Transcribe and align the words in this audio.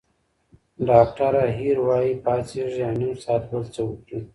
ډاکټره 0.87 1.43
هیر 1.57 1.77
وايي، 1.87 2.11
پاڅېږئ 2.23 2.81
او 2.87 2.93
نیم 2.99 3.15
ساعت 3.23 3.43
بل 3.51 3.63
څه 3.73 3.81
وکړئ. 3.87 4.21